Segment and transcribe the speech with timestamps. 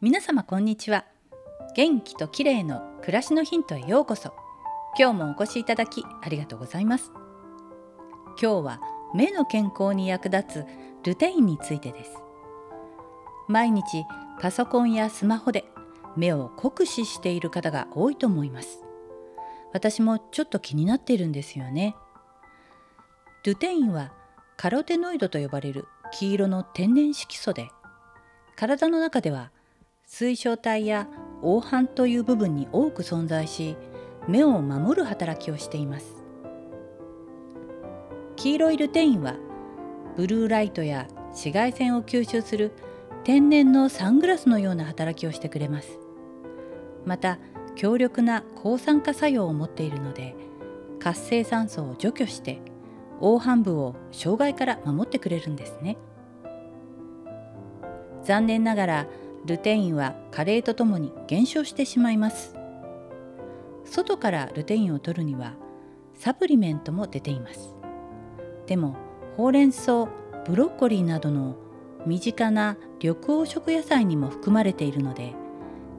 [0.00, 1.06] 皆様こんにちは。
[1.74, 4.32] 元気と綺麗の暮らしのヒントへようこそ。
[4.96, 7.10] 今日もお越しいただきありがとうございます。
[8.40, 8.80] 今日は
[9.12, 10.66] 目の健康に役立つ
[11.04, 12.12] ルテインについてです。
[13.48, 14.04] 毎日
[14.40, 15.64] パソコンやスマホで
[16.16, 18.84] 目を酷使している方が多いと思います。
[19.72, 21.96] 私もちょっと気になっているんですよね。
[23.42, 24.12] ルテインは
[24.56, 27.68] カロテノイドと呼ばれる黄色の天然色素で
[28.54, 29.50] 体の中では
[30.10, 31.06] 水晶体や
[31.42, 33.76] 黄斑という部分に多く存在し
[34.26, 36.24] 目を守る働きをしています。
[38.36, 39.36] 黄色いルテインは
[40.16, 42.72] ブルーライトや紫外線を吸収する
[43.22, 45.98] 天然のサングラスのような働きをしてくれます。
[47.04, 47.38] また
[47.76, 50.34] 強力な抗酸化作用を持っているので
[50.98, 52.62] 活性酸素を除去して
[53.20, 55.98] 黄斑部を障害から守ってくれるんですね。
[58.24, 59.06] 残念ながら
[59.48, 62.54] ルテインは加齢とともに減少してしまいます。
[63.84, 65.54] 外からルテインを取るには
[66.14, 67.74] サプリメントも出ています。
[68.66, 68.96] でも
[69.36, 70.06] ほうれん草
[70.46, 71.56] ブロッコリーなどの
[72.04, 75.34] 身近な緑黄色野菜にも含まれているので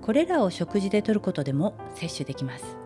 [0.00, 2.78] これらを食事で摂ることでも摂取できます。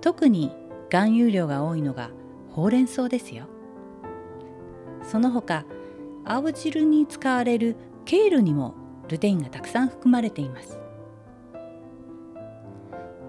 [0.00, 0.52] 特に
[0.88, 2.10] 含有量が多いのが
[2.50, 3.46] ほうれん草ですよ。
[5.02, 5.64] その他
[6.24, 8.74] 青汁に使われるケールにも
[9.12, 10.78] ルテインがたくさん含まれています。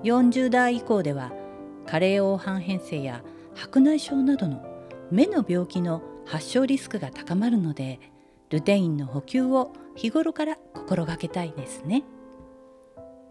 [0.03, 1.33] 40代以降では
[1.85, 3.21] 加齢黄斑変性や
[3.53, 4.65] 白内障などの
[5.11, 7.99] 目の病気の発症リスクが高まるので
[8.49, 12.03] ルテインの補給を日頃から心がけたいですね。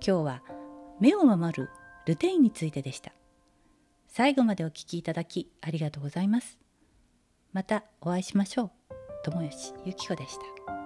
[0.06, 0.42] 今日は
[1.00, 1.70] 目を守る
[2.06, 3.12] ルテインについてでした。
[4.08, 6.58] 最後までお聞きいただきありがとうございます。
[7.54, 8.70] またお会いしましょう。
[9.24, 10.81] 友吉ゆき子でした。